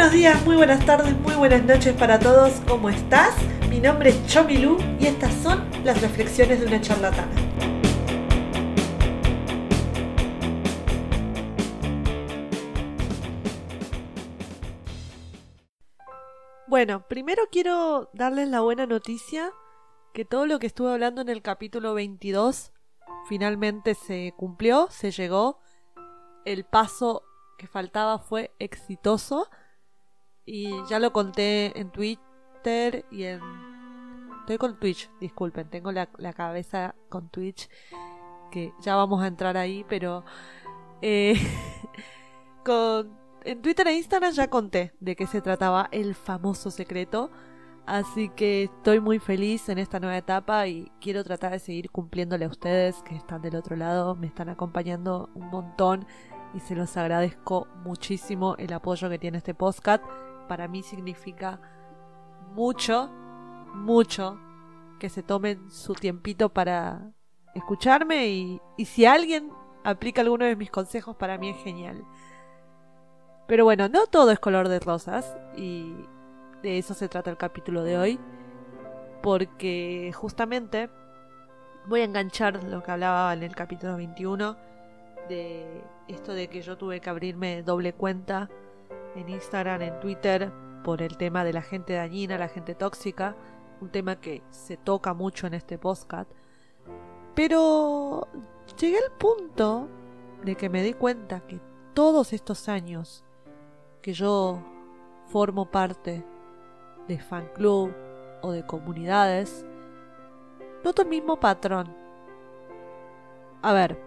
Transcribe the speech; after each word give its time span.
buenos 0.00 0.14
días, 0.14 0.46
muy 0.46 0.56
buenas 0.56 0.86
tardes, 0.86 1.14
muy 1.20 1.34
buenas 1.34 1.62
noches 1.62 1.94
para 1.94 2.18
todos. 2.18 2.54
¿Cómo 2.66 2.88
estás? 2.88 3.34
Mi 3.68 3.80
nombre 3.80 4.08
es 4.08 4.26
Chomilu 4.26 4.78
y 4.98 5.04
estas 5.04 5.30
son 5.42 5.62
las 5.84 6.00
reflexiones 6.00 6.58
de 6.58 6.66
una 6.68 6.80
charlatana. 6.80 7.30
Bueno, 16.66 17.06
primero 17.06 17.42
quiero 17.52 18.08
darles 18.14 18.48
la 18.48 18.62
buena 18.62 18.86
noticia 18.86 19.52
que 20.14 20.24
todo 20.24 20.46
lo 20.46 20.58
que 20.58 20.68
estuve 20.68 20.92
hablando 20.92 21.20
en 21.20 21.28
el 21.28 21.42
capítulo 21.42 21.92
22 21.92 22.72
finalmente 23.28 23.94
se 23.94 24.32
cumplió, 24.34 24.88
se 24.90 25.10
llegó. 25.10 25.60
El 26.46 26.64
paso 26.64 27.22
que 27.58 27.66
faltaba 27.66 28.18
fue 28.18 28.54
exitoso. 28.58 29.50
Y 30.52 30.68
ya 30.88 30.98
lo 30.98 31.12
conté 31.12 31.78
en 31.78 31.90
Twitter 31.90 33.04
y 33.12 33.22
en... 33.22 33.40
Estoy 34.40 34.58
con 34.58 34.80
Twitch, 34.80 35.08
disculpen, 35.20 35.70
tengo 35.70 35.92
la, 35.92 36.06
cabeza 36.34 36.96
con 37.08 37.28
Twitch, 37.28 37.68
que 38.50 38.72
ya 38.80 38.96
vamos 38.96 39.22
a 39.22 39.28
entrar 39.28 39.56
ahí, 39.56 39.86
pero... 39.88 40.24
Eh, 41.02 41.36
con, 42.64 43.16
en 43.44 43.62
Twitter 43.62 43.86
e 43.86 43.94
Instagram 43.94 44.32
ya 44.32 44.50
conté 44.50 44.92
de 44.98 45.14
qué 45.14 45.28
se 45.28 45.40
trataba 45.40 45.88
el 45.92 46.16
famoso 46.16 46.72
secreto. 46.72 47.30
Así 47.86 48.28
que 48.28 48.64
estoy 48.64 48.98
muy 48.98 49.20
feliz 49.20 49.68
en 49.68 49.78
esta 49.78 50.00
nueva 50.00 50.18
etapa 50.18 50.66
y 50.66 50.90
quiero 51.00 51.22
tratar 51.22 51.52
de 51.52 51.60
seguir 51.60 51.90
cumpliéndole 51.90 52.46
a 52.46 52.48
ustedes 52.48 53.04
que 53.04 53.14
están 53.14 53.40
del 53.40 53.54
otro 53.54 53.76
lado, 53.76 54.16
me 54.16 54.26
están 54.26 54.48
acompañando 54.48 55.30
un 55.36 55.48
montón 55.48 56.08
y 56.54 56.58
se 56.58 56.74
los 56.74 56.96
agradezco 56.96 57.68
muchísimo 57.84 58.56
el 58.58 58.72
apoyo 58.72 59.08
que 59.08 59.20
tiene 59.20 59.38
este 59.38 59.54
podcast. 59.54 60.02
Para 60.50 60.66
mí 60.66 60.82
significa 60.82 61.60
mucho, 62.56 63.08
mucho 63.72 64.36
que 64.98 65.08
se 65.08 65.22
tomen 65.22 65.70
su 65.70 65.94
tiempito 65.94 66.48
para 66.48 67.12
escucharme 67.54 68.26
y, 68.30 68.60
y 68.76 68.86
si 68.86 69.06
alguien 69.06 69.52
aplica 69.84 70.22
alguno 70.22 70.46
de 70.46 70.56
mis 70.56 70.68
consejos 70.68 71.14
para 71.14 71.38
mí 71.38 71.50
es 71.50 71.56
genial. 71.62 72.02
Pero 73.46 73.62
bueno, 73.62 73.88
no 73.88 74.08
todo 74.08 74.32
es 74.32 74.40
color 74.40 74.66
de 74.66 74.80
rosas 74.80 75.36
y 75.56 75.94
de 76.64 76.78
eso 76.78 76.94
se 76.94 77.08
trata 77.08 77.30
el 77.30 77.36
capítulo 77.36 77.84
de 77.84 77.96
hoy. 77.96 78.18
Porque 79.22 80.10
justamente 80.16 80.90
voy 81.86 82.00
a 82.00 82.06
enganchar 82.06 82.64
lo 82.64 82.82
que 82.82 82.90
hablaba 82.90 83.32
en 83.34 83.44
el 83.44 83.54
capítulo 83.54 83.96
21 83.96 84.56
de 85.28 85.84
esto 86.08 86.34
de 86.34 86.48
que 86.48 86.60
yo 86.60 86.76
tuve 86.76 87.00
que 87.00 87.08
abrirme 87.08 87.62
doble 87.62 87.92
cuenta 87.92 88.50
en 89.14 89.28
Instagram, 89.28 89.82
en 89.82 90.00
Twitter, 90.00 90.52
por 90.84 91.02
el 91.02 91.16
tema 91.16 91.44
de 91.44 91.52
la 91.52 91.62
gente 91.62 91.94
dañina, 91.94 92.38
la 92.38 92.48
gente 92.48 92.74
tóxica, 92.74 93.36
un 93.80 93.90
tema 93.90 94.20
que 94.20 94.42
se 94.50 94.76
toca 94.76 95.14
mucho 95.14 95.46
en 95.46 95.54
este 95.54 95.78
podcast. 95.78 96.30
Pero 97.34 98.28
llegué 98.78 98.98
al 98.98 99.12
punto 99.12 99.88
de 100.44 100.56
que 100.56 100.68
me 100.68 100.82
di 100.82 100.94
cuenta 100.94 101.40
que 101.40 101.60
todos 101.94 102.32
estos 102.32 102.68
años 102.68 103.24
que 104.02 104.12
yo 104.12 104.62
formo 105.26 105.70
parte 105.70 106.24
de 107.06 107.18
fan 107.18 107.48
club 107.54 107.94
o 108.42 108.52
de 108.52 108.64
comunidades, 108.64 109.64
noto 110.84 111.02
el 111.02 111.08
mismo 111.08 111.38
patrón. 111.38 111.94
A 113.62 113.72
ver, 113.72 114.00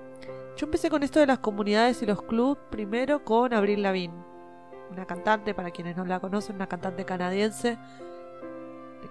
yo 0.57 0.65
empecé 0.65 0.89
con 0.89 1.03
esto 1.03 1.19
de 1.19 1.27
las 1.27 1.39
comunidades 1.39 2.01
y 2.01 2.05
los 2.05 2.21
clubs 2.23 2.59
primero 2.69 3.23
con 3.23 3.53
Abril 3.53 3.83
Lavigne, 3.83 4.33
una 4.92 5.06
cantante, 5.06 5.53
para 5.53 5.72
quienes 5.72 5.98
no 5.98 6.05
la 6.05 6.20
conocen, 6.20 6.55
una 6.55 6.67
cantante 6.67 7.05
canadiense, 7.05 7.77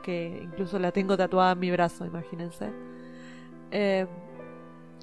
que 0.03 0.41
incluso 0.43 0.78
la 0.78 0.93
tengo 0.93 1.16
tatuada 1.16 1.53
en 1.53 1.59
mi 1.59 1.71
brazo, 1.71 2.05
imagínense. 2.05 2.72
Eh, 3.71 4.06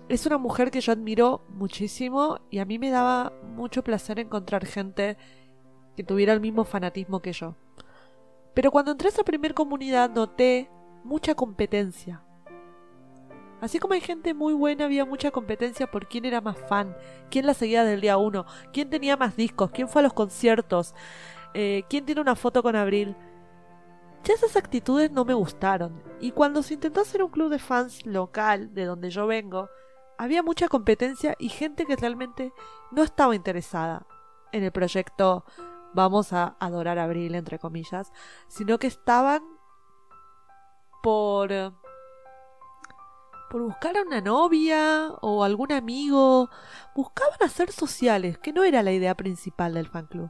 es 0.08 0.26
una 0.26 0.38
mujer 0.38 0.72
que 0.72 0.82
yo 0.82 0.92
admiro 0.92 1.46
muchísimo 1.50 2.40
y 2.50 2.60
a 2.60 2.66
mí 2.66 2.80
me 2.80 2.90
daba 2.90 3.32
mucho 3.56 3.84
placer 3.84 4.20
encontrar 4.20 4.66
gente 4.66 5.18
que 5.96 6.04
tuviera 6.04 6.34
el 6.34 6.42
mismo 6.42 6.64
fanatismo 6.64 7.22
que 7.22 7.34
yo. 7.34 7.56
Pero 8.54 8.72
cuando 8.72 8.92
entré 8.92 9.08
a 9.08 9.12
esa 9.12 9.24
primer 9.24 9.54
comunidad 9.54 10.10
noté 10.10 10.70
mucha 11.04 11.36
competencia, 11.36 12.24
Así 13.62 13.80
como 13.80 13.94
hay 13.94 14.02
gente 14.02 14.34
muy 14.34 14.54
buena, 14.54 14.86
había 14.86 15.06
mucha 15.06 15.32
competencia 15.32 15.90
por 15.90 16.08
quién 16.08 16.26
era 16.26 16.42
más 16.42 16.58
fan, 16.58 16.96
quién 17.30 17.46
la 17.46 17.54
seguía 17.54 17.84
del 17.84 18.02
día 18.02 18.18
uno, 18.18 18.46
quién 18.72 18.90
tenía 18.90 19.18
más 19.18 19.36
discos, 19.36 19.72
quién 19.72 19.90
fue 19.90 20.02
a 20.02 20.04
los 20.04 20.14
conciertos, 20.14 20.96
eh, 21.54 21.84
quién 21.90 22.06
tiene 22.06 22.22
una 22.22 22.36
foto 22.36 22.64
con 22.64 22.76
Abril. 22.76 23.16
Ya 24.24 24.34
esas 24.34 24.56
actitudes 24.56 25.12
no 25.12 25.26
me 25.26 25.34
gustaron, 25.34 26.02
y 26.20 26.32
cuando 26.32 26.64
se 26.64 26.76
intentó 26.76 27.02
hacer 27.02 27.24
un 27.24 27.32
club 27.32 27.50
de 27.50 27.60
fans 27.60 28.06
local, 28.06 28.74
de 28.74 28.86
donde 28.86 29.10
yo 29.10 29.28
vengo, 29.28 29.70
había 30.18 30.44
mucha 30.44 30.68
competencia 30.68 31.36
y 31.40 31.50
gente 31.50 31.86
que 31.86 31.96
realmente 31.96 32.52
no 32.92 33.04
estaba 33.04 33.36
interesada 33.36 34.06
en 34.52 34.64
el 34.64 34.72
proyecto 34.72 35.46
vamos 35.94 36.34
a 36.34 36.56
adorar 36.60 37.00
a 37.00 37.06
Abril, 37.06 37.36
entre 37.36 37.60
comillas, 37.60 38.12
sino 38.48 38.78
que 38.78 38.88
estaban 38.88 39.42
por 41.02 41.52
por 43.50 43.62
buscar 43.62 43.98
a 43.98 44.04
una 44.04 44.22
novia 44.22 45.10
o 45.22 45.44
algún 45.44 45.72
amigo. 45.72 46.50
Buscaban 46.96 47.42
hacer 47.42 47.72
sociales, 47.72 48.38
que 48.38 48.54
no 48.54 48.64
era 48.64 48.84
la 48.84 48.92
idea 48.92 49.16
principal 49.16 49.74
del 49.74 49.88
fan 49.88 50.08
club. 50.08 50.30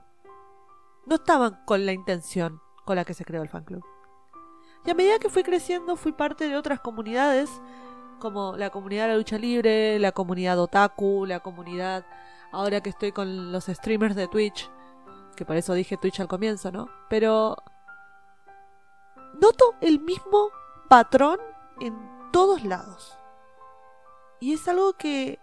No 1.05 1.15
estaban 1.15 1.59
con 1.65 1.85
la 1.85 1.91
intención 1.91 2.61
con 2.85 2.95
la 2.95 3.05
que 3.05 3.13
se 3.13 3.25
creó 3.25 3.43
el 3.43 3.49
fan 3.49 3.65
club. 3.65 3.83
Y 4.85 4.91
a 4.91 4.95
medida 4.95 5.19
que 5.19 5.29
fui 5.29 5.43
creciendo 5.43 5.95
fui 5.95 6.13
parte 6.13 6.47
de 6.47 6.55
otras 6.55 6.79
comunidades, 6.79 7.49
como 8.19 8.55
la 8.57 8.69
comunidad 8.69 9.03
de 9.03 9.09
la 9.09 9.17
lucha 9.17 9.37
libre, 9.37 9.99
la 9.99 10.11
comunidad 10.11 10.59
otaku, 10.59 11.25
la 11.25 11.39
comunidad 11.41 12.05
ahora 12.51 12.81
que 12.81 12.89
estoy 12.89 13.11
con 13.11 13.51
los 13.51 13.65
streamers 13.65 14.15
de 14.15 14.27
Twitch, 14.27 14.69
que 15.35 15.45
por 15.45 15.55
eso 15.55 15.73
dije 15.73 15.97
Twitch 15.97 16.19
al 16.19 16.27
comienzo, 16.27 16.71
¿no? 16.71 16.89
Pero 17.09 17.57
noto 19.39 19.75
el 19.81 19.99
mismo 19.99 20.49
patrón 20.89 21.39
en 21.79 22.18
todos 22.31 22.63
lados. 22.63 23.17
Y 24.39 24.53
es 24.53 24.67
algo 24.67 24.93
que 24.93 25.39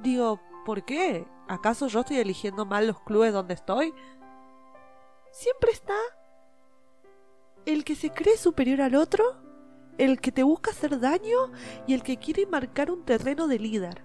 digo, 0.00 0.40
¿por 0.64 0.84
qué? 0.84 1.26
¿Acaso 1.48 1.86
yo 1.88 2.00
estoy 2.00 2.18
eligiendo 2.18 2.64
mal 2.64 2.86
los 2.86 3.00
clubes 3.00 3.32
donde 3.32 3.54
estoy? 3.54 3.94
Siempre 5.30 5.72
está 5.72 5.94
el 7.66 7.84
que 7.84 7.94
se 7.94 8.10
cree 8.10 8.36
superior 8.36 8.80
al 8.80 8.94
otro, 8.94 9.24
el 9.98 10.20
que 10.20 10.32
te 10.32 10.42
busca 10.42 10.70
hacer 10.70 10.98
daño 11.00 11.52
y 11.86 11.94
el 11.94 12.02
que 12.02 12.16
quiere 12.16 12.46
marcar 12.46 12.90
un 12.90 13.04
terreno 13.04 13.46
de 13.46 13.58
líder. 13.58 14.04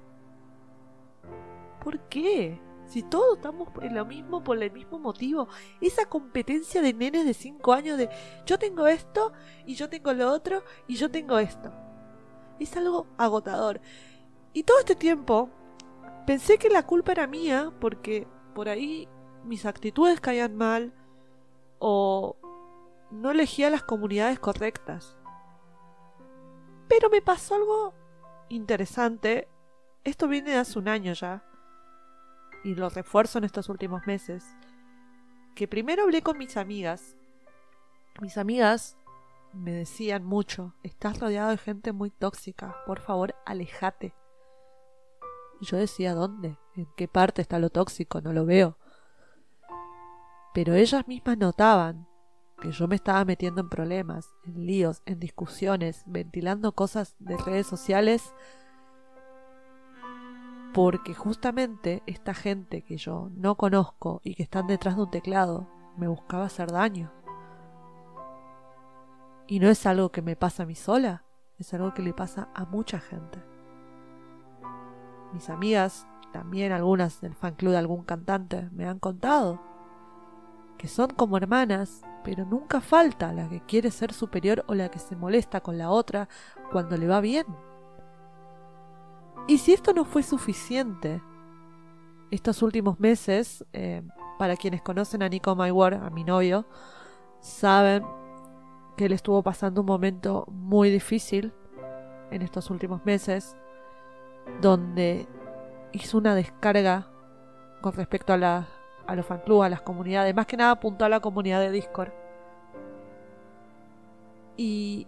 ¿Por 1.83 1.99
qué? 2.09 2.61
Si 2.87 3.03
todos 3.03 3.35
estamos 3.35 3.67
en 3.81 3.95
lo 3.95 4.05
mismo 4.05 4.43
por 4.43 4.63
el 4.63 4.71
mismo 4.71 4.97
motivo, 4.97 5.49
esa 5.81 6.05
competencia 6.05 6.81
de 6.81 6.93
nenes 6.93 7.25
de 7.25 7.33
5 7.33 7.73
años 7.73 7.97
de 7.97 8.09
yo 8.45 8.57
tengo 8.57 8.87
esto 8.87 9.33
y 9.65 9.75
yo 9.75 9.89
tengo 9.89 10.13
lo 10.13 10.31
otro 10.31 10.63
y 10.87 10.95
yo 10.95 11.11
tengo 11.11 11.37
esto. 11.37 11.73
Es 12.59 12.77
algo 12.77 13.07
agotador. 13.17 13.81
Y 14.53 14.63
todo 14.63 14.79
este 14.79 14.95
tiempo 14.95 15.49
pensé 16.25 16.57
que 16.57 16.69
la 16.69 16.85
culpa 16.85 17.11
era 17.11 17.27
mía 17.27 17.73
porque 17.81 18.25
por 18.55 18.69
ahí 18.69 19.09
mis 19.43 19.65
actitudes 19.65 20.21
caían 20.21 20.55
mal 20.55 20.93
o 21.79 22.37
no 23.11 23.31
elegía 23.31 23.69
las 23.69 23.83
comunidades 23.83 24.39
correctas. 24.39 25.17
Pero 26.87 27.09
me 27.09 27.21
pasó 27.21 27.55
algo 27.55 27.93
interesante. 28.47 29.49
Esto 30.05 30.29
viene 30.29 30.51
de 30.51 30.57
hace 30.57 30.79
un 30.79 30.87
año 30.87 31.11
ya 31.11 31.43
y 32.67 32.75
lo 32.75 32.89
refuerzo 32.89 33.37
en 33.37 33.45
estos 33.45 33.69
últimos 33.69 34.05
meses, 34.05 34.43
que 35.55 35.69
primero 35.69 36.03
hablé 36.03 36.21
con 36.21 36.37
mis 36.37 36.57
amigas. 36.57 37.15
Mis 38.19 38.37
amigas 38.37 38.97
me 39.53 39.71
decían 39.71 40.25
mucho, 40.25 40.75
estás 40.83 41.21
rodeado 41.21 41.51
de 41.51 41.57
gente 41.57 41.93
muy 41.93 42.09
tóxica, 42.09 42.75
por 42.85 42.99
favor, 42.99 43.35
alejate. 43.45 44.13
Y 45.61 45.65
yo 45.65 45.77
decía, 45.77 46.13
¿dónde? 46.13 46.57
¿En 46.75 46.89
qué 46.97 47.07
parte 47.07 47.41
está 47.41 47.57
lo 47.57 47.69
tóxico? 47.69 48.19
No 48.19 48.33
lo 48.33 48.45
veo. 48.45 48.77
Pero 50.53 50.73
ellas 50.73 51.07
mismas 51.07 51.37
notaban 51.37 52.05
que 52.59 52.73
yo 52.73 52.89
me 52.89 52.95
estaba 52.95 53.23
metiendo 53.23 53.61
en 53.61 53.69
problemas, 53.69 54.27
en 54.45 54.65
líos, 54.65 55.03
en 55.05 55.21
discusiones, 55.21 56.03
ventilando 56.05 56.73
cosas 56.73 57.15
de 57.19 57.37
redes 57.37 57.67
sociales 57.67 58.33
porque 60.77 61.15
justamente 61.15 62.03
esta 62.05 62.35
gente 62.35 62.83
que 62.83 62.97
yo 62.97 63.31
no 63.35 63.55
conozco 63.55 64.21
y 64.23 64.35
que 64.35 64.43
están 64.43 64.67
detrás 64.67 64.95
de 64.95 65.01
un 65.01 65.09
teclado 65.09 65.67
me 65.97 66.07
buscaba 66.07 66.45
hacer 66.45 66.71
daño. 66.71 67.11
Y 69.47 69.59
no 69.59 69.69
es 69.69 69.87
algo 69.87 70.11
que 70.11 70.21
me 70.21 70.35
pasa 70.35 70.61
a 70.61 70.65
mí 70.67 70.75
sola, 70.75 71.23
es 71.57 71.73
algo 71.73 71.95
que 71.95 72.03
le 72.03 72.13
pasa 72.13 72.49
a 72.53 72.65
mucha 72.65 72.99
gente. 72.99 73.43
Mis 75.33 75.49
amigas, 75.49 76.05
también 76.31 76.71
algunas 76.71 77.21
del 77.21 77.33
fan 77.33 77.55
club 77.55 77.71
de 77.71 77.79
algún 77.79 78.03
cantante, 78.03 78.69
me 78.71 78.87
han 78.87 78.99
contado 78.99 79.59
que 80.77 80.87
son 80.87 81.09
como 81.09 81.37
hermanas, 81.37 82.03
pero 82.23 82.45
nunca 82.45 82.81
falta 82.81 83.33
la 83.33 83.49
que 83.49 83.61
quiere 83.61 83.89
ser 83.89 84.13
superior 84.13 84.63
o 84.67 84.75
la 84.75 84.89
que 84.89 84.99
se 84.99 85.15
molesta 85.15 85.61
con 85.61 85.79
la 85.79 85.89
otra 85.89 86.29
cuando 86.71 86.97
le 86.97 87.07
va 87.07 87.19
bien. 87.19 87.47
Y 89.47 89.59
si 89.59 89.73
esto 89.73 89.93
no 89.93 90.03
fue 90.03 90.23
suficiente, 90.23 91.21
estos 92.31 92.61
últimos 92.61 92.99
meses, 92.99 93.65
eh, 93.71 94.03
para 94.37 94.57
quienes 94.57 94.81
conocen 94.81 95.23
a 95.23 95.29
Nico 95.29 95.55
Maywar, 95.55 95.93
a 95.93 96.09
mi 96.09 96.25
novio, 96.25 96.65
saben 97.39 98.03
que 98.97 99.05
él 99.05 99.13
estuvo 99.13 99.41
pasando 99.43 99.81
un 99.81 99.87
momento 99.87 100.45
muy 100.49 100.89
difícil 100.89 101.53
en 102.29 102.41
estos 102.41 102.69
últimos 102.69 103.05
meses, 103.05 103.55
donde 104.59 105.27
hizo 105.93 106.17
una 106.17 106.35
descarga 106.35 107.07
con 107.81 107.93
respecto 107.93 108.33
a, 108.33 108.37
la, 108.37 108.67
a 109.05 109.15
los 109.15 109.25
fan 109.25 109.41
a 109.63 109.69
las 109.69 109.81
comunidades, 109.81 110.35
más 110.35 110.45
que 110.45 110.57
nada 110.57 110.71
apuntó 110.71 111.05
a 111.05 111.09
la 111.09 111.21
comunidad 111.21 111.61
de 111.61 111.71
Discord. 111.71 112.11
Y 114.57 115.07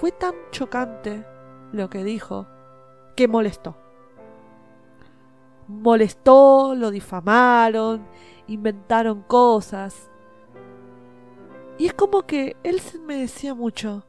fue 0.00 0.10
tan 0.10 0.34
chocante 0.52 1.26
lo 1.72 1.90
que 1.90 2.02
dijo 2.04 2.46
que 3.14 3.28
molestó. 3.28 3.76
Molestó, 5.66 6.74
lo 6.74 6.90
difamaron, 6.90 8.06
inventaron 8.46 9.22
cosas. 9.22 10.10
Y 11.78 11.86
es 11.86 11.94
como 11.94 12.22
que 12.22 12.56
él 12.62 12.80
me 13.04 13.16
decía 13.16 13.54
mucho, 13.54 14.04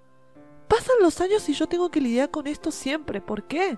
pasan 0.68 0.98
los 1.02 1.20
años 1.22 1.48
y 1.50 1.54
yo 1.54 1.68
tengo 1.68 1.90
que 1.90 2.02
lidiar 2.02 2.30
con 2.30 2.48
esto 2.48 2.72
siempre, 2.72 3.22
¿por 3.22 3.44
qué? 3.44 3.78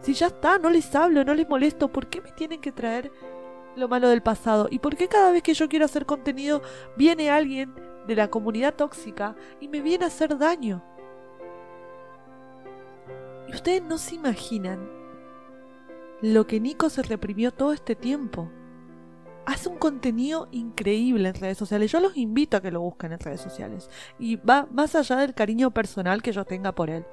Si 0.00 0.14
ya 0.14 0.26
está, 0.26 0.58
no 0.58 0.70
les 0.70 0.94
hablo, 0.94 1.24
no 1.24 1.34
les 1.34 1.48
molesto, 1.48 1.88
¿por 1.88 2.08
qué 2.08 2.20
me 2.20 2.30
tienen 2.32 2.60
que 2.60 2.72
traer 2.72 3.10
lo 3.74 3.88
malo 3.88 4.08
del 4.08 4.22
pasado? 4.22 4.68
¿Y 4.70 4.78
por 4.78 4.96
qué 4.96 5.08
cada 5.08 5.32
vez 5.32 5.42
que 5.42 5.54
yo 5.54 5.68
quiero 5.68 5.86
hacer 5.86 6.06
contenido 6.06 6.62
viene 6.96 7.30
alguien 7.30 7.74
de 8.06 8.14
la 8.14 8.28
comunidad 8.28 8.74
tóxica 8.74 9.34
y 9.60 9.68
me 9.68 9.80
viene 9.80 10.04
a 10.04 10.08
hacer 10.08 10.36
daño? 10.38 10.84
Ustedes 13.54 13.82
no 13.84 13.98
se 13.98 14.16
imaginan 14.16 14.90
lo 16.20 16.46
que 16.46 16.58
Nico 16.58 16.90
se 16.90 17.02
reprimió 17.02 17.52
todo 17.52 17.72
este 17.72 17.94
tiempo 17.94 18.50
hace 19.46 19.68
un 19.68 19.76
contenido 19.76 20.48
increíble 20.50 21.28
en 21.28 21.34
redes 21.36 21.58
sociales. 21.58 21.92
Yo 21.92 22.00
los 22.00 22.16
invito 22.16 22.56
a 22.56 22.60
que 22.60 22.72
lo 22.72 22.80
busquen 22.80 23.12
en 23.12 23.20
redes 23.20 23.40
sociales. 23.40 23.88
Y 24.18 24.36
va 24.36 24.66
más 24.72 24.96
allá 24.96 25.16
del 25.16 25.34
cariño 25.34 25.70
personal 25.70 26.22
que 26.22 26.32
yo 26.32 26.44
tenga 26.44 26.72
por 26.72 26.90
él. 26.90 27.06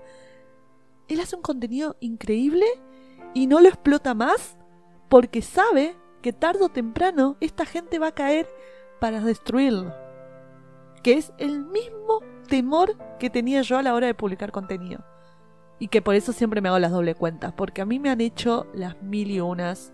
Él 1.07 1.19
hace 1.19 1.35
un 1.35 1.41
contenido 1.43 1.97
increíble 1.99 2.65
y 3.33 3.45
no 3.45 3.59
lo 3.59 3.67
explota 3.67 4.13
más 4.13 4.57
porque 5.09 5.41
sabe 5.41 5.95
que 6.21 6.33
tarde 6.33 6.63
o 6.63 6.69
temprano 6.69 7.37
esta 7.39 7.65
gente 7.65 7.99
va 7.99 8.07
a 8.07 8.15
caer 8.15 8.47
para 8.99 9.19
destruirlo. 9.21 9.93
Que 11.03 11.13
es 11.13 11.33
el 11.37 11.65
mismo 11.65 12.21
temor 12.47 12.97
que 13.19 13.29
tenía 13.29 13.61
yo 13.61 13.77
a 13.77 13.83
la 13.83 13.93
hora 13.93 14.07
de 14.07 14.15
publicar 14.15 14.51
contenido. 14.51 15.03
Y 15.81 15.89
que 15.89 16.01
por 16.01 16.15
eso 16.15 16.31
siempre 16.31 16.61
me 16.61 16.69
hago 16.69 16.79
las 16.79 16.91
doble 16.91 17.15
cuentas. 17.15 17.51
Porque 17.51 17.81
a 17.81 17.85
mí 17.85 17.99
me 17.99 18.09
han 18.09 18.21
hecho 18.21 18.67
las 18.73 19.01
mil 19.01 19.29
y 19.29 19.41
unas 19.41 19.91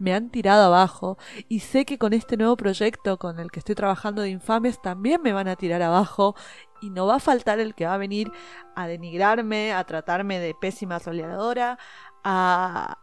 me 0.00 0.14
han 0.14 0.30
tirado 0.30 0.64
abajo 0.64 1.18
y 1.46 1.60
sé 1.60 1.84
que 1.84 1.98
con 1.98 2.14
este 2.14 2.38
nuevo 2.38 2.56
proyecto 2.56 3.18
con 3.18 3.38
el 3.38 3.50
que 3.50 3.58
estoy 3.58 3.74
trabajando 3.74 4.22
de 4.22 4.30
infames 4.30 4.80
también 4.80 5.20
me 5.20 5.34
van 5.34 5.46
a 5.46 5.56
tirar 5.56 5.82
abajo 5.82 6.34
y 6.80 6.88
no 6.88 7.06
va 7.06 7.16
a 7.16 7.20
faltar 7.20 7.60
el 7.60 7.74
que 7.74 7.84
va 7.84 7.92
a 7.94 7.98
venir 7.98 8.32
a 8.74 8.86
denigrarme, 8.86 9.74
a 9.74 9.84
tratarme 9.84 10.38
de 10.38 10.54
pésima 10.54 11.00
soleadora, 11.00 11.78
a 12.24 12.96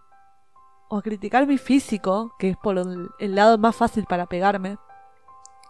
o 0.89 0.97
a 0.97 1.01
criticar 1.01 1.45
mi 1.47 1.57
físico, 1.57 2.33
que 2.39 2.49
es 2.49 2.57
por 2.57 2.77
el 2.77 3.35
lado 3.35 3.57
más 3.57 3.75
fácil 3.75 4.05
para 4.05 4.25
pegarme. 4.25 4.77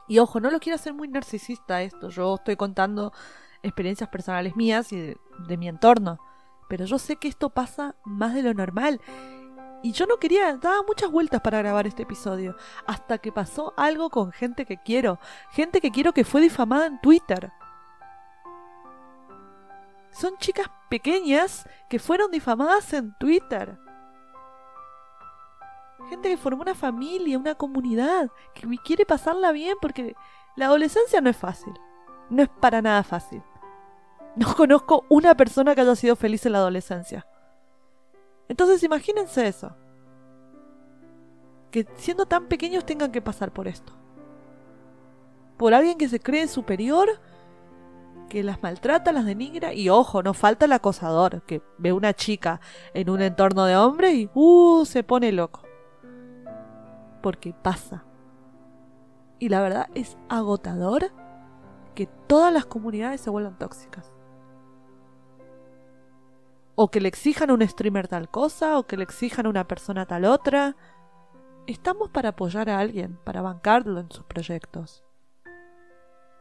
Y 0.07 0.19
ojo, 0.19 0.39
no 0.39 0.51
lo 0.51 0.59
quiero 0.59 0.75
hacer 0.75 0.93
muy 0.93 1.07
narcisista 1.07 1.81
esto, 1.81 2.09
yo 2.09 2.35
estoy 2.35 2.55
contando 2.55 3.11
experiencias 3.63 4.09
personales 4.09 4.55
mías 4.55 4.93
y 4.93 4.97
de, 4.97 5.17
de 5.47 5.57
mi 5.57 5.67
entorno, 5.67 6.19
pero 6.67 6.85
yo 6.85 6.97
sé 6.97 7.15
que 7.15 7.27
esto 7.27 7.49
pasa 7.49 7.95
más 8.03 8.33
de 8.33 8.43
lo 8.43 8.53
normal 8.53 9.01
y 9.83 9.91
yo 9.91 10.05
no 10.07 10.17
quería, 10.17 10.57
daba 10.57 10.81
muchas 10.83 11.11
vueltas 11.11 11.41
para 11.41 11.59
grabar 11.59 11.85
este 11.85 12.03
episodio, 12.03 12.55
hasta 12.87 13.19
que 13.19 13.31
pasó 13.31 13.73
algo 13.77 14.09
con 14.09 14.31
gente 14.31 14.65
que 14.65 14.77
quiero, 14.77 15.19
gente 15.51 15.81
que 15.81 15.91
quiero 15.91 16.13
que 16.13 16.23
fue 16.23 16.41
difamada 16.41 16.87
en 16.87 16.99
Twitter. 16.99 17.51
Son 20.11 20.35
chicas 20.37 20.67
pequeñas 20.89 21.69
que 21.89 21.99
fueron 21.99 22.31
difamadas 22.31 22.91
en 22.93 23.15
Twitter. 23.19 23.77
Gente 26.09 26.29
que 26.29 26.37
formó 26.37 26.63
una 26.63 26.73
familia, 26.73 27.37
una 27.37 27.53
comunidad, 27.53 28.31
que 28.55 28.67
quiere 28.83 29.05
pasarla 29.05 29.51
bien 29.51 29.77
porque 29.79 30.15
la 30.55 30.65
adolescencia 30.65 31.21
no 31.21 31.29
es 31.29 31.37
fácil. 31.37 31.73
No 32.29 32.41
es 32.41 32.49
para 32.49 32.81
nada 32.81 33.03
fácil. 33.03 33.43
No 34.37 34.55
conozco 34.55 35.03
una 35.09 35.35
persona 35.35 35.73
que 35.73 35.81
haya 35.81 35.95
sido 35.95 36.15
feliz 36.15 36.45
en 36.45 36.51
la 36.51 36.59
adolescencia. 36.59 37.25
Entonces 38.47 38.83
imagínense 38.83 39.47
eso. 39.47 39.75
Que 41.71 41.87
siendo 41.95 42.27
tan 42.27 42.45
pequeños 42.45 42.85
tengan 42.85 43.11
que 43.11 43.21
pasar 43.21 43.51
por 43.51 43.67
esto. 43.67 43.93
Por 45.57 45.73
alguien 45.73 45.97
que 45.97 46.07
se 46.07 46.19
cree 46.19 46.47
superior, 46.47 47.19
que 48.29 48.43
las 48.43 48.61
maltrata, 48.61 49.11
las 49.11 49.25
denigra 49.25 49.73
y 49.73 49.89
ojo, 49.89 50.21
no 50.21 50.35
falta 50.35 50.65
el 50.65 50.73
acosador, 50.73 51.41
que 51.41 51.63
ve 51.79 51.91
una 51.91 52.13
chica 52.13 52.61
en 52.93 53.09
un 53.09 53.23
entorno 53.23 53.65
de 53.65 53.75
hombre 53.75 54.13
y 54.13 54.29
uh, 54.35 54.85
se 54.85 55.03
pone 55.03 55.31
loco. 55.31 55.63
Porque 57.23 57.55
pasa. 57.59 58.05
Y 59.39 59.49
la 59.49 59.61
verdad 59.61 59.87
es 59.95 60.15
agotador 60.29 61.11
que 61.95 62.05
todas 62.27 62.53
las 62.53 62.67
comunidades 62.67 63.19
se 63.19 63.31
vuelvan 63.31 63.57
tóxicas 63.57 64.11
o 66.79 66.91
que 66.91 67.01
le 67.01 67.07
exijan 67.07 67.49
a 67.49 67.55
un 67.55 67.67
streamer 67.67 68.07
tal 68.07 68.29
cosa, 68.29 68.77
o 68.77 68.85
que 68.85 68.97
le 68.97 69.03
exijan 69.03 69.47
a 69.47 69.49
una 69.49 69.67
persona 69.67 70.05
tal 70.05 70.25
otra. 70.25 70.75
Estamos 71.65 72.11
para 72.11 72.29
apoyar 72.29 72.69
a 72.69 72.77
alguien, 72.77 73.17
para 73.23 73.41
bancarlo 73.41 73.99
en 73.99 74.11
sus 74.11 74.23
proyectos. 74.25 75.03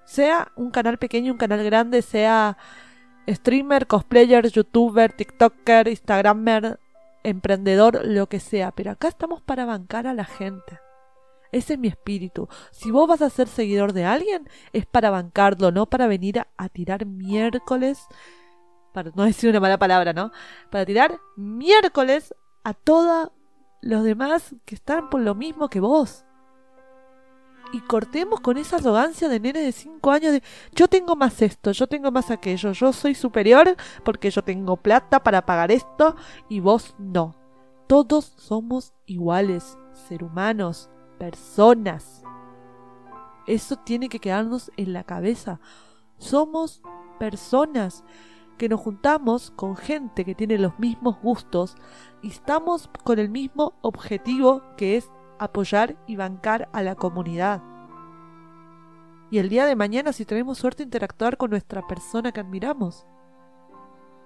Sea 0.05 0.53
un 0.55 0.71
canal 0.71 0.99
pequeño, 0.99 1.33
un 1.33 1.39
canal 1.39 1.65
grande, 1.65 2.03
sea 2.03 2.59
streamer, 3.27 3.87
cosplayer, 3.87 4.47
youtuber, 4.51 5.11
tiktoker, 5.11 5.89
instagramer, 5.89 6.79
emprendedor, 7.25 8.05
lo 8.05 8.29
que 8.29 8.39
sea. 8.39 8.73
Pero 8.73 8.91
acá 8.91 9.09
estamos 9.09 9.41
para 9.41 9.65
bancar 9.65 10.07
a 10.07 10.13
la 10.13 10.27
gente. 10.27 10.79
Ese 11.51 11.73
es 11.73 11.79
mi 11.79 11.89
espíritu. 11.89 12.47
Si 12.73 12.91
vos 12.91 13.09
vas 13.09 13.23
a 13.23 13.31
ser 13.31 13.49
seguidor 13.49 13.95
de 13.95 14.05
alguien, 14.05 14.47
es 14.75 14.85
para 14.85 15.09
bancarlo, 15.09 15.73
no 15.73 15.87
para 15.87 16.07
venir 16.07 16.41
a, 16.41 16.49
a 16.59 16.69
tirar 16.69 17.07
miércoles 17.07 18.07
para 18.97 19.13
no 19.15 19.25
decir 19.27 19.51
una 19.51 19.61
mala 19.61 19.79
palabra, 19.79 20.15
¿no? 20.15 20.33
Para 20.71 20.87
tirar 20.87 21.21
miércoles 21.37 22.35
a 22.65 22.73
todos 22.73 23.31
los 23.83 24.05
demás 24.05 24.55
que 24.65 24.75
están 24.75 25.11
por 25.11 25.21
lo 25.21 25.35
mismo 25.35 25.69
que 25.69 25.81
vos. 25.81 26.25
Y 27.75 27.81
cortemos 27.81 28.41
con 28.41 28.57
esa 28.57 28.77
arrogancia 28.77 29.29
de 29.29 29.39
nene 29.39 29.61
de 29.61 29.73
5 29.73 30.11
años 30.11 30.33
de 30.33 30.43
yo 30.73 30.89
tengo 30.89 31.15
más 31.15 31.43
esto, 31.43 31.73
yo 31.73 31.87
tengo 31.87 32.11
más 32.11 32.31
aquello, 32.31 32.73
yo 32.73 32.91
soy 32.95 33.15
superior 33.15 33.77
porque 34.03 34.31
yo 34.31 34.43
tengo 34.43 34.79
plata 34.79 35.23
para 35.23 35.45
pagar 35.45 35.71
esto 35.71 36.17
y 36.49 36.61
vos 36.61 36.95
no. 36.99 37.37
Todos 37.89 38.33
somos 38.39 38.95
iguales, 39.05 39.77
ser 40.09 40.25
humanos, 40.25 40.89
personas. 41.19 42.23
Eso 43.47 43.77
tiene 43.77 44.09
que 44.09 44.21
quedarnos 44.21 44.73
en 44.79 44.95
la 44.95 45.05
cabeza. 45.05 45.61
Somos 46.17 46.81
personas 47.19 48.03
que 48.57 48.69
nos 48.69 48.81
juntamos 48.81 49.51
con 49.51 49.77
gente 49.77 50.25
que 50.25 50.35
tiene 50.35 50.59
los 50.59 50.79
mismos 50.79 51.19
gustos 51.21 51.77
y 52.23 52.29
estamos 52.29 52.91
con 53.05 53.19
el 53.19 53.29
mismo 53.29 53.75
objetivo 53.83 54.63
que 54.77 54.97
es 54.97 55.11
apoyar 55.39 55.97
y 56.07 56.17
bancar 56.17 56.69
a 56.73 56.83
la 56.83 56.95
comunidad. 56.95 57.63
Y 59.31 59.39
el 59.39 59.49
día 59.49 59.67
de 59.67 59.77
mañana 59.77 60.13
si 60.13 60.25
tenemos 60.25 60.59
suerte 60.59 60.83
interactuar 60.83 61.37
con 61.37 61.51
nuestra 61.51 61.87
persona 61.87 62.33
que 62.33 62.41
admiramos. 62.41 63.07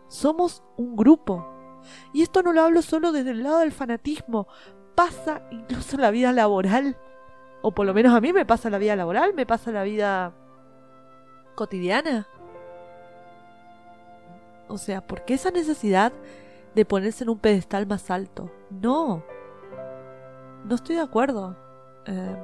Somos 0.08 0.62
un 0.76 0.96
grupo. 0.96 1.46
Y 2.12 2.22
esto 2.22 2.42
no 2.42 2.52
lo 2.52 2.62
hablo 2.62 2.82
solo 2.82 3.10
desde 3.10 3.30
el 3.30 3.42
lado 3.42 3.60
del 3.60 3.72
fanatismo, 3.72 4.46
pasa 4.94 5.42
incluso 5.50 5.96
en 5.96 6.02
la 6.02 6.10
vida 6.10 6.32
laboral. 6.32 6.98
O 7.62 7.72
por 7.72 7.86
lo 7.86 7.94
menos 7.94 8.14
a 8.14 8.20
mí 8.20 8.32
me 8.32 8.44
pasa 8.44 8.70
la 8.70 8.78
vida 8.78 8.96
laboral, 8.96 9.34
me 9.34 9.46
pasa 9.46 9.70
la 9.70 9.82
vida 9.82 10.34
cotidiana. 11.54 12.28
O 14.70 14.78
sea, 14.78 15.04
¿por 15.06 15.24
qué 15.24 15.34
esa 15.34 15.50
necesidad 15.50 16.12
de 16.74 16.84
ponerse 16.84 17.24
en 17.24 17.30
un 17.30 17.38
pedestal 17.38 17.86
más 17.86 18.10
alto? 18.10 18.50
No. 18.70 19.24
No 20.64 20.74
estoy 20.74 20.96
de 20.96 21.02
acuerdo. 21.02 21.56
Em, 22.06 22.36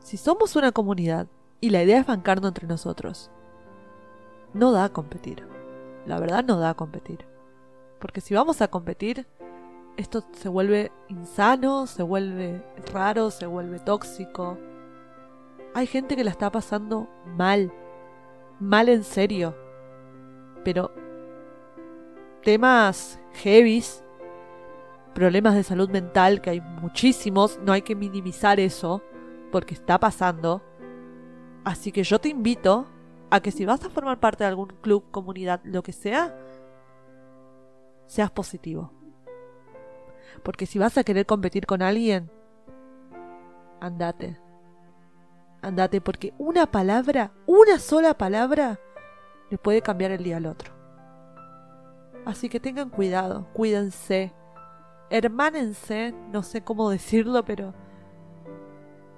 si 0.00 0.18
somos 0.18 0.56
una 0.56 0.72
comunidad 0.72 1.26
y 1.60 1.70
la 1.70 1.82
idea 1.82 2.00
es 2.00 2.06
bancarnos 2.06 2.48
entre 2.48 2.66
nosotros, 2.66 3.30
no 4.52 4.72
da 4.72 4.84
a 4.84 4.88
competir. 4.90 5.46
La 6.06 6.20
verdad 6.20 6.44
no 6.44 6.58
da 6.58 6.70
a 6.70 6.74
competir. 6.74 7.24
Porque 7.98 8.20
si 8.20 8.34
vamos 8.34 8.60
a 8.60 8.68
competir, 8.68 9.26
esto 9.96 10.24
se 10.32 10.48
vuelve 10.50 10.92
insano, 11.08 11.86
se 11.86 12.02
vuelve 12.02 12.62
raro, 12.92 13.30
se 13.30 13.46
vuelve 13.46 13.78
tóxico. 13.78 14.58
Hay 15.74 15.86
gente 15.86 16.14
que 16.14 16.24
la 16.24 16.30
está 16.30 16.50
pasando 16.50 17.08
mal, 17.24 17.72
mal 18.60 18.90
en 18.90 19.04
serio. 19.04 19.61
Pero 20.64 20.92
temas 22.42 23.20
heavies, 23.34 24.04
problemas 25.14 25.54
de 25.54 25.62
salud 25.62 25.90
mental, 25.90 26.40
que 26.40 26.50
hay 26.50 26.60
muchísimos, 26.60 27.58
no 27.62 27.72
hay 27.72 27.82
que 27.82 27.94
minimizar 27.94 28.60
eso, 28.60 29.02
porque 29.50 29.74
está 29.74 29.98
pasando. 29.98 30.62
Así 31.64 31.92
que 31.92 32.02
yo 32.02 32.18
te 32.18 32.28
invito 32.28 32.86
a 33.30 33.40
que 33.40 33.50
si 33.50 33.64
vas 33.64 33.84
a 33.84 33.90
formar 33.90 34.20
parte 34.20 34.44
de 34.44 34.48
algún 34.48 34.68
club, 34.80 35.04
comunidad, 35.10 35.60
lo 35.64 35.82
que 35.82 35.92
sea, 35.92 36.36
seas 38.06 38.30
positivo. 38.30 38.92
Porque 40.42 40.66
si 40.66 40.78
vas 40.78 40.98
a 40.98 41.04
querer 41.04 41.26
competir 41.26 41.66
con 41.66 41.82
alguien, 41.82 42.30
andate. 43.80 44.38
Andate 45.62 46.00
porque 46.00 46.34
una 46.38 46.66
palabra, 46.66 47.32
una 47.46 47.78
sola 47.78 48.14
palabra, 48.14 48.80
le 49.52 49.58
puede 49.58 49.82
cambiar 49.82 50.12
el 50.12 50.24
día 50.24 50.38
al 50.38 50.46
otro. 50.46 50.72
Así 52.24 52.48
que 52.48 52.58
tengan 52.58 52.88
cuidado, 52.88 53.48
cuídense, 53.52 54.32
hermánense, 55.10 56.14
no 56.30 56.42
sé 56.42 56.64
cómo 56.64 56.88
decirlo, 56.96 57.44
pero 57.44 57.74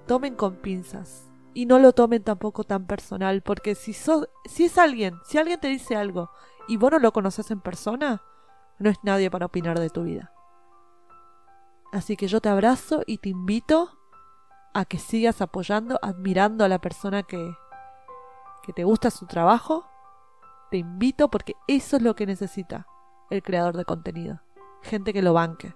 tomen 0.09 0.35
con 0.35 0.57
pinzas. 0.57 1.31
Y 1.55 1.67
no 1.67 1.79
lo 1.79 1.93
tomen 1.93 2.25
tampoco 2.25 2.65
tan 2.65 2.89
personal, 2.89 3.43
porque 3.43 3.77
si, 3.77 3.93
si 3.93 4.65
es 4.65 4.77
alguien, 4.77 5.15
si 5.25 5.39
alguien 5.39 5.61
te 5.61 5.69
dice 5.69 5.95
algo 5.95 6.31
y 6.67 6.79
vos 6.79 6.91
no 6.91 6.99
lo 6.99 7.13
conoces 7.13 7.53
en 7.53 7.61
persona, 7.61 8.21
no 8.81 8.91
es 8.91 8.97
nadie 9.05 9.31
para 9.31 9.47
opinar 9.47 9.79
de 9.79 9.89
tu 9.89 10.03
vida. 10.03 10.33
Así 11.93 12.17
que 12.17 12.27
yo 12.27 12.41
te 12.41 12.49
abrazo 12.49 13.05
y 13.07 13.19
te 13.19 13.29
invito 13.29 14.01
a 14.75 14.85
que 14.85 14.99
sigas 14.99 15.41
apoyando, 15.41 16.01
admirando 16.03 16.65
a 16.65 16.69
la 16.69 16.81
persona 16.81 17.23
que, 17.23 17.55
que 18.65 18.73
te 18.73 18.83
gusta 18.83 19.13
su 19.13 19.27
trabajo. 19.27 19.94
Te 20.75 20.79
invito 20.79 21.31
porque 21.31 21.55
eso 21.69 21.99
es 21.99 22.03
lo 22.03 22.17
que 22.17 22.27
necesita 22.27 22.89
el 23.31 23.45
creador 23.45 23.77
de 23.77 23.85
contenido. 23.85 24.41
Gente 24.83 25.13
que 25.13 25.23
lo 25.23 25.33
banque. 25.33 25.73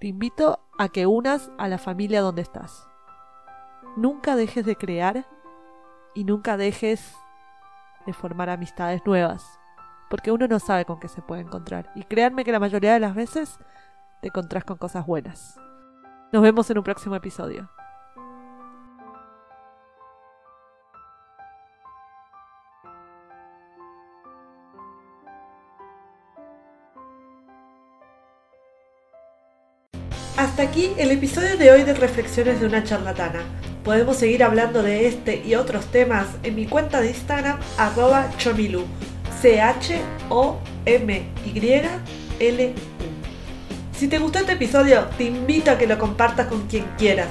Te 0.00 0.08
invito 0.08 0.58
a 0.80 0.88
que 0.88 1.06
unas 1.06 1.52
a 1.58 1.68
la 1.68 1.78
familia 1.78 2.22
donde 2.22 2.42
estás. 2.42 2.88
Nunca 3.96 4.34
dejes 4.34 4.66
de 4.66 4.74
crear 4.74 5.28
y 6.12 6.24
nunca 6.24 6.56
dejes 6.56 7.16
de 8.04 8.12
formar 8.12 8.50
amistades 8.50 9.00
nuevas. 9.06 9.60
Porque 10.10 10.32
uno 10.32 10.48
no 10.48 10.58
sabe 10.58 10.84
con 10.84 10.98
qué 10.98 11.06
se 11.06 11.22
puede 11.22 11.42
encontrar. 11.42 11.92
Y 11.94 12.02
créanme 12.02 12.42
que 12.42 12.50
la 12.50 12.58
mayoría 12.58 12.94
de 12.94 12.98
las 12.98 13.14
veces 13.14 13.60
te 14.22 14.26
encontrás 14.26 14.64
con 14.64 14.76
cosas 14.76 15.06
buenas. 15.06 15.56
Nos 16.32 16.42
vemos 16.42 16.68
en 16.68 16.78
un 16.78 16.82
próximo 16.82 17.14
episodio. 17.14 17.70
Hasta 30.36 30.62
aquí 30.62 30.92
el 30.96 31.10
episodio 31.10 31.56
de 31.58 31.70
hoy 31.70 31.82
de 31.82 31.94
Reflexiones 31.94 32.60
de 32.60 32.66
una 32.66 32.82
charlatana. 32.84 33.40
Podemos 33.84 34.16
seguir 34.16 34.42
hablando 34.42 34.82
de 34.82 35.06
este 35.06 35.42
y 35.44 35.54
otros 35.54 35.86
temas 35.86 36.26
en 36.42 36.54
mi 36.54 36.66
cuenta 36.66 37.00
de 37.00 37.08
Instagram 37.08 37.58
arroba 37.76 38.30
chomilu. 38.38 38.84
C-H-O-M-Y-L 39.40 40.02
si 43.92 44.08
te 44.08 44.18
gustó 44.18 44.40
este 44.40 44.54
episodio, 44.54 45.06
te 45.16 45.22
invito 45.22 45.70
a 45.70 45.78
que 45.78 45.86
lo 45.86 45.96
compartas 45.96 46.48
con 46.48 46.66
quien 46.66 46.84
quieras. 46.98 47.28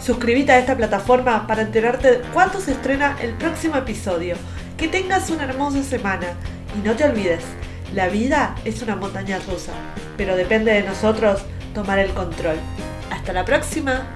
Suscríbete 0.00 0.52
a 0.52 0.58
esta 0.60 0.76
plataforma 0.76 1.48
para 1.48 1.62
enterarte 1.62 2.20
cuándo 2.32 2.60
se 2.60 2.70
estrena 2.70 3.16
el 3.20 3.34
próximo 3.34 3.76
episodio. 3.76 4.36
Que 4.76 4.86
tengas 4.86 5.30
una 5.30 5.42
hermosa 5.42 5.82
semana 5.82 6.28
y 6.78 6.86
no 6.86 6.94
te 6.94 7.02
olvides, 7.02 7.42
la 7.92 8.08
vida 8.08 8.54
es 8.64 8.82
una 8.82 8.94
montaña 8.94 9.40
rusa, 9.40 9.72
pero 10.16 10.36
depende 10.36 10.72
de 10.72 10.84
nosotros 10.84 11.42
tomar 11.72 11.98
el 11.98 12.12
control. 12.12 12.56
Hasta 13.10 13.32
la 13.32 13.44
próxima. 13.44 14.06